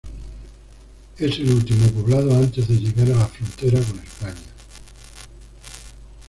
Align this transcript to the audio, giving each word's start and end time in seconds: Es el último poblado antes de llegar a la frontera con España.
Es 1.19 1.37
el 1.37 1.51
último 1.51 1.85
poblado 1.91 2.33
antes 2.35 2.67
de 2.67 2.73
llegar 2.73 3.05
a 3.11 3.19
la 3.19 3.27
frontera 3.27 3.79
con 3.81 3.99
España. 3.99 4.41